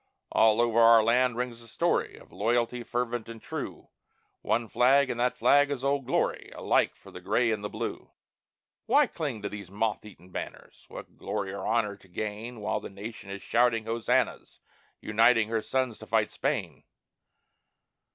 [0.31, 3.89] All over our land rings the story Of loyalty, fervent and true;
[4.41, 8.09] "One flag," and that flag is "Old Glory," Alike for the Gray and the Blue.
[8.87, 10.85] Why cling to those moth eaten banners?
[10.87, 14.59] What glory or honor to gain While the nation is shouting hosannas,
[15.01, 16.83] Uniting her sons to fight Spain?